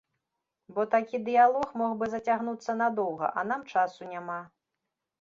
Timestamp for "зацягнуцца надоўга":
2.15-3.33